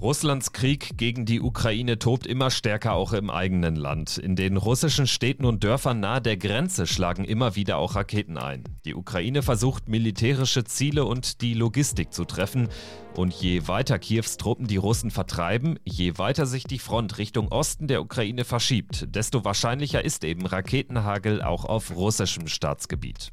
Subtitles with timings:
[0.00, 4.16] Russlands Krieg gegen die Ukraine tobt immer stärker auch im eigenen Land.
[4.16, 8.64] In den russischen Städten und Dörfern nahe der Grenze schlagen immer wieder auch Raketen ein.
[8.86, 12.70] Die Ukraine versucht militärische Ziele und die Logistik zu treffen.
[13.14, 17.86] Und je weiter Kiews Truppen die Russen vertreiben, je weiter sich die Front Richtung Osten
[17.86, 23.32] der Ukraine verschiebt, desto wahrscheinlicher ist eben Raketenhagel auch auf russischem Staatsgebiet.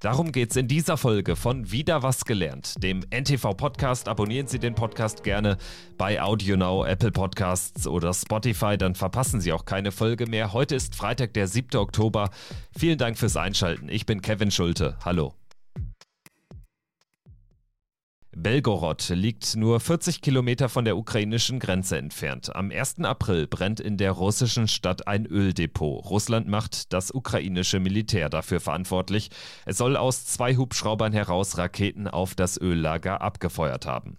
[0.00, 4.08] Darum geht es in dieser Folge von Wieder was gelernt, dem NTV-Podcast.
[4.08, 5.56] Abonnieren Sie den Podcast gerne
[5.96, 10.52] bei AudioNow, Apple Podcasts oder Spotify, dann verpassen Sie auch keine Folge mehr.
[10.52, 11.78] Heute ist Freitag, der 7.
[11.80, 12.30] Oktober.
[12.78, 13.88] Vielen Dank fürs Einschalten.
[13.88, 14.96] Ich bin Kevin Schulte.
[15.02, 15.32] Hallo.
[18.38, 22.54] Belgorod liegt nur 40 Kilometer von der ukrainischen Grenze entfernt.
[22.54, 22.96] Am 1.
[23.00, 26.04] April brennt in der russischen Stadt ein Öldepot.
[26.10, 29.30] Russland macht das ukrainische Militär dafür verantwortlich.
[29.64, 34.18] Es soll aus zwei Hubschraubern heraus Raketen auf das Öllager abgefeuert haben.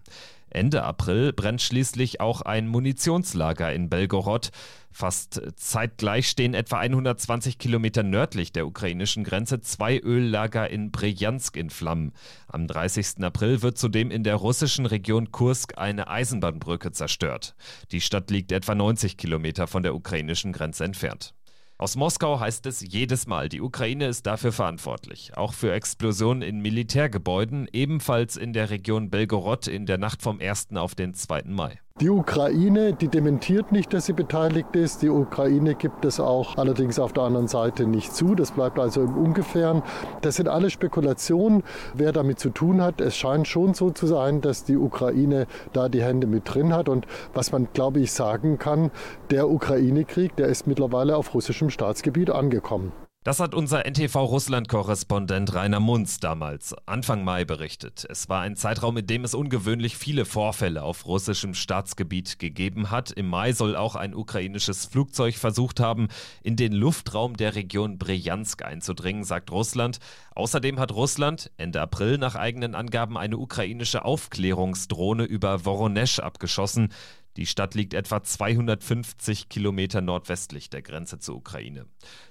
[0.50, 4.52] Ende April brennt schließlich auch ein Munitionslager in Belgorod.
[4.92, 11.70] Fast zeitgleich stehen etwa 120 Kilometer nördlich der ukrainischen Grenze zwei Öllager in Bryansk in
[11.70, 12.14] Flammen.
[12.48, 13.24] Am 30.
[13.24, 17.56] April wird zudem in der russischen Region Kursk eine Eisenbahnbrücke zerstört.
[17.92, 21.37] Die Stadt liegt etwa 90 Kilometer von der ukrainischen Grenze entfernt.
[21.80, 25.38] Aus Moskau heißt es jedes Mal, die Ukraine ist dafür verantwortlich.
[25.38, 30.70] Auch für Explosionen in Militärgebäuden, ebenfalls in der Region Belgorod in der Nacht vom 1.
[30.76, 31.44] auf den 2.
[31.46, 31.80] Mai.
[32.00, 35.02] Die Ukraine, die dementiert nicht, dass sie beteiligt ist.
[35.02, 38.36] Die Ukraine gibt es auch allerdings auf der anderen Seite nicht zu.
[38.36, 39.82] Das bleibt also im Ungefähren.
[40.22, 41.64] Das sind alle Spekulationen,
[41.96, 43.02] wer damit zu tun hat.
[43.02, 46.88] Es scheint schon so zu sein, dass die Ukraine da die Hände mit drin hat.
[46.88, 48.92] Und was man, glaube ich, sagen kann,
[49.32, 52.92] der Ukraine-Krieg, der ist mittlerweile auf russischem Staatsgebiet angekommen.
[53.28, 58.08] Das hat unser NTV-Russland-Korrespondent Rainer Munz damals Anfang Mai berichtet.
[58.10, 63.12] Es war ein Zeitraum, in dem es ungewöhnlich viele Vorfälle auf russischem Staatsgebiet gegeben hat.
[63.12, 66.08] Im Mai soll auch ein ukrainisches Flugzeug versucht haben,
[66.42, 70.00] in den Luftraum der Region Bryansk einzudringen, sagt Russland.
[70.34, 76.94] Außerdem hat Russland Ende April nach eigenen Angaben eine ukrainische Aufklärungsdrohne über Voronesh abgeschossen.
[77.38, 81.86] Die Stadt liegt etwa 250 Kilometer nordwestlich der Grenze zur Ukraine.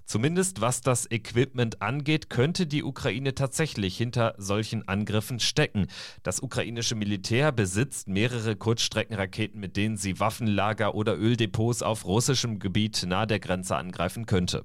[0.05, 5.87] Zumindest was das Equipment angeht, könnte die Ukraine tatsächlich hinter solchen Angriffen stecken.
[6.25, 13.05] Das ukrainische Militär besitzt mehrere Kurzstreckenraketen, mit denen sie Waffenlager oder Öldepots auf russischem Gebiet
[13.07, 14.65] nahe der Grenze angreifen könnte.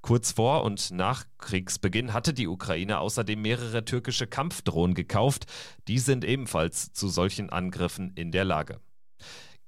[0.00, 5.46] Kurz vor und nach Kriegsbeginn hatte die Ukraine außerdem mehrere türkische Kampfdrohnen gekauft.
[5.86, 8.80] Die sind ebenfalls zu solchen Angriffen in der Lage.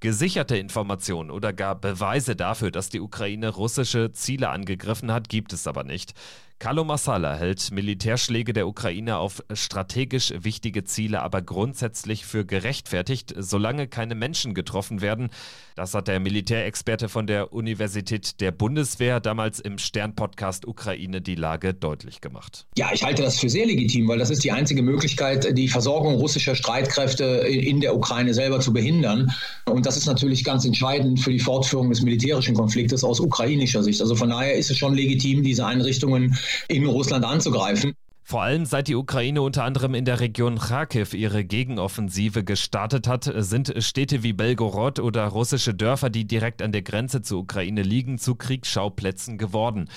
[0.00, 5.66] Gesicherte Informationen oder gar Beweise dafür, dass die Ukraine russische Ziele angegriffen hat, gibt es
[5.66, 6.14] aber nicht.
[6.60, 13.86] Carlo Massala hält Militärschläge der Ukraine auf strategisch wichtige Ziele aber grundsätzlich für gerechtfertigt, solange
[13.86, 15.30] keine Menschen getroffen werden.
[15.76, 21.74] Das hat der Militärexperte von der Universität der Bundeswehr damals im Stern-Podcast Ukraine die Lage
[21.74, 22.66] deutlich gemacht.
[22.76, 26.16] Ja, ich halte das für sehr legitim, weil das ist die einzige Möglichkeit, die Versorgung
[26.16, 29.30] russischer Streitkräfte in der Ukraine selber zu behindern.
[29.66, 34.00] Und das ist natürlich ganz entscheidend für die Fortführung des militärischen Konfliktes aus ukrainischer Sicht.
[34.00, 36.36] Also von daher ist es schon legitim, diese Einrichtungen
[36.68, 37.94] in Russland anzugreifen.
[38.22, 43.32] Vor allem seit die Ukraine unter anderem in der Region Kharkiv ihre Gegenoffensive gestartet hat,
[43.34, 48.18] sind Städte wie Belgorod oder russische Dörfer, die direkt an der Grenze zur Ukraine liegen,
[48.18, 49.88] zu Kriegsschauplätzen geworden.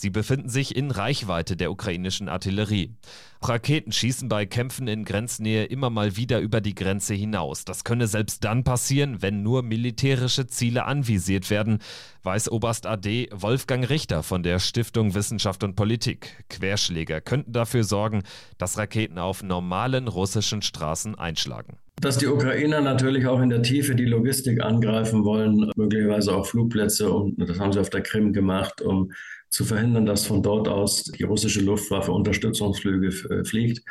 [0.00, 2.94] Sie befinden sich in Reichweite der ukrainischen Artillerie.
[3.42, 7.64] Raketen schießen bei Kämpfen in Grenznähe immer mal wieder über die Grenze hinaus.
[7.64, 11.80] Das könne selbst dann passieren, wenn nur militärische Ziele anvisiert werden,
[12.22, 16.44] weiß Oberst AD Wolfgang Richter von der Stiftung Wissenschaft und Politik.
[16.48, 18.22] Querschläger könnten dafür sorgen,
[18.56, 21.76] dass Raketen auf normalen russischen Straßen einschlagen.
[22.00, 27.10] Dass die Ukrainer natürlich auch in der Tiefe die Logistik angreifen wollen, möglicherweise auch Flugplätze,
[27.10, 29.10] und das haben sie auf der Krim gemacht, um
[29.50, 33.82] zu verhindern, dass von dort aus die russische Luftwaffe Unterstützungsflüge äh, fliegt,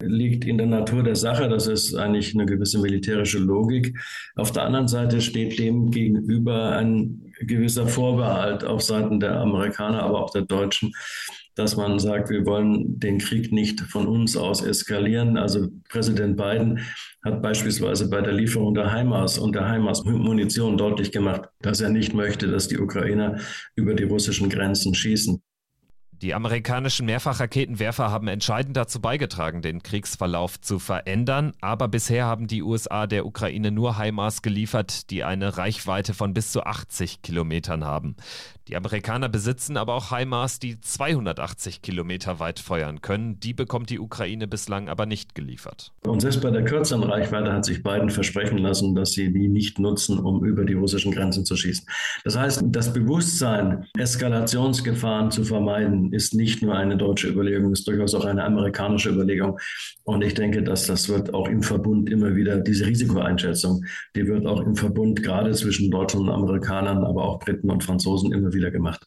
[0.00, 1.48] liegt in der Natur der Sache.
[1.48, 3.98] Das ist eigentlich eine gewisse militärische Logik.
[4.34, 10.22] Auf der anderen Seite steht dem gegenüber ein gewisser Vorbehalt auf Seiten der Amerikaner, aber
[10.22, 10.92] auch der Deutschen,
[11.54, 15.38] dass man sagt, wir wollen den Krieg nicht von uns aus eskalieren.
[15.38, 16.80] Also Präsident Biden
[17.24, 22.12] hat beispielsweise bei der Lieferung der HIMARS und der HIMARS-Munition deutlich gemacht, dass er nicht
[22.12, 23.38] möchte, dass die Ukrainer
[23.74, 25.42] über die russischen Grenzen schießen.
[26.22, 32.62] Die amerikanischen Mehrfachraketenwerfer haben entscheidend dazu beigetragen, den Kriegsverlauf zu verändern, aber bisher haben die
[32.62, 38.16] USA der Ukraine nur HIMARS geliefert, die eine Reichweite von bis zu 80 Kilometern haben.
[38.68, 43.38] Die Amerikaner besitzen aber auch HIMARS, die 280 Kilometer weit feuern können.
[43.38, 45.92] Die bekommt die Ukraine bislang aber nicht geliefert.
[46.04, 49.78] Und selbst bei der kürzeren Reichweite hat sich Biden versprechen lassen, dass sie die nicht
[49.78, 51.86] nutzen, um über die russischen Grenzen zu schießen.
[52.24, 58.14] Das heißt, das Bewusstsein, Eskalationsgefahren zu vermeiden, ist nicht nur eine deutsche Überlegung, ist durchaus
[58.14, 59.58] auch eine amerikanische Überlegung.
[60.04, 64.46] Und ich denke, dass das wird auch im Verbund immer wieder, diese Risikoeinschätzung, die wird
[64.46, 68.70] auch im Verbund gerade zwischen Deutschen und Amerikanern, aber auch Briten und Franzosen immer wieder
[68.70, 69.06] gemacht.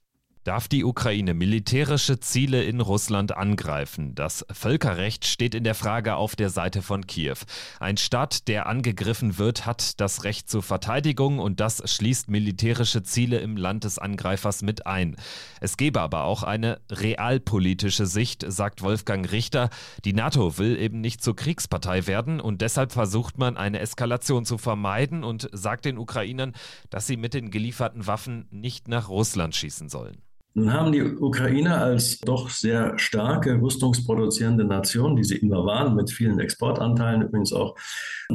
[0.49, 4.15] Darf die Ukraine militärische Ziele in Russland angreifen?
[4.15, 7.35] Das Völkerrecht steht in der Frage auf der Seite von Kiew.
[7.79, 13.37] Ein Staat, der angegriffen wird, hat das Recht zur Verteidigung und das schließt militärische Ziele
[13.37, 15.17] im Land des Angreifers mit ein.
[15.61, 19.69] Es gebe aber auch eine realpolitische Sicht, sagt Wolfgang Richter.
[20.03, 24.57] Die NATO will eben nicht zur Kriegspartei werden und deshalb versucht man eine Eskalation zu
[24.57, 26.53] vermeiden und sagt den Ukrainern,
[26.89, 30.23] dass sie mit den gelieferten Waffen nicht nach Russland schießen sollen.
[30.55, 36.09] Nun haben die Ukrainer als doch sehr starke rüstungsproduzierende Nation, die sie immer waren, mit
[36.09, 37.75] vielen Exportanteilen übrigens auch,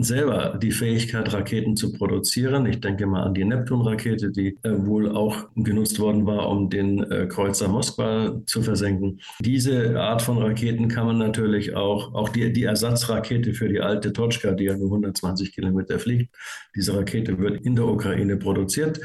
[0.01, 2.67] selber die Fähigkeit, Raketen zu produzieren.
[2.67, 7.03] Ich denke mal an die Neptun-Rakete, die äh, wohl auch genutzt worden war, um den
[7.11, 9.21] äh, Kreuzer Moskwa zu versenken.
[9.41, 14.13] Diese Art von Raketen kann man natürlich auch, auch die, die Ersatzrakete für die alte
[14.13, 16.35] Tochka, die ja nur 120 Kilometer fliegt,
[16.75, 19.01] diese Rakete wird in der Ukraine produziert.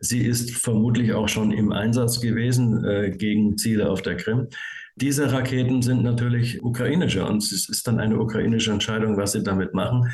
[0.00, 4.48] Sie ist vermutlich auch schon im Einsatz gewesen äh, gegen Ziele auf der Krim.
[5.00, 9.72] Diese Raketen sind natürlich ukrainische und es ist dann eine ukrainische Entscheidung, was sie damit
[9.72, 10.10] machen.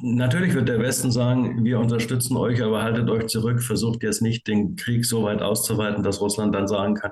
[0.00, 4.46] Natürlich wird der Westen sagen, wir unterstützen euch, aber haltet euch zurück, versucht jetzt nicht
[4.46, 7.10] den Krieg so weit auszuweiten, dass Russland dann sagen kann,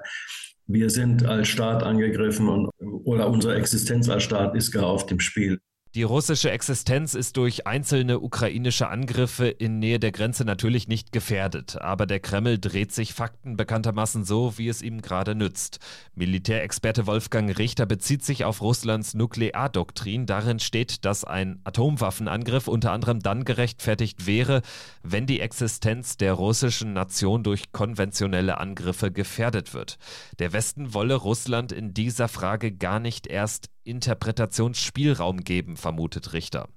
[0.69, 2.70] wir sind als Staat angegriffen und,
[3.05, 5.61] oder unsere Existenz als Staat ist gar auf dem Spiel.
[5.97, 11.81] Die russische Existenz ist durch einzelne ukrainische Angriffe in Nähe der Grenze natürlich nicht gefährdet,
[11.81, 15.79] aber der Kreml dreht sich Fakten bekanntermaßen so, wie es ihm gerade nützt.
[16.15, 20.27] Militärexperte Wolfgang Richter bezieht sich auf Russlands Nukleardoktrin.
[20.27, 24.61] Darin steht, dass ein Atomwaffenangriff unter anderem dann gerechtfertigt wäre,
[25.03, 29.97] wenn die Existenz der russischen Nation durch konventionelle Angriffe gefährdet wird.
[30.41, 36.69] Der Westen wolle Russland in dieser Frage gar nicht erst Interpretationsspielraum geben, vermutet Richter.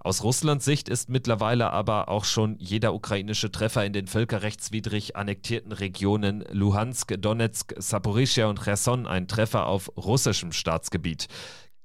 [0.00, 5.72] Aus Russlands Sicht ist mittlerweile aber auch schon jeder ukrainische Treffer in den völkerrechtswidrig annektierten
[5.72, 11.26] Regionen Luhansk, Donetsk, Saporischia und Cherson ein Treffer auf russischem Staatsgebiet.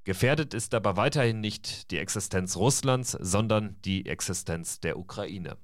[0.03, 5.57] Gefährdet ist aber weiterhin nicht die Existenz Russlands, sondern die Existenz der Ukraine.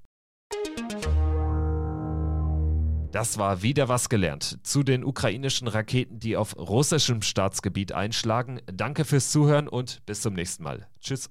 [3.11, 8.61] Das war wieder was gelernt zu den ukrainischen Raketen, die auf russischem Staatsgebiet einschlagen.
[8.71, 10.87] Danke fürs Zuhören und bis zum nächsten Mal.
[11.01, 11.29] Tschüss.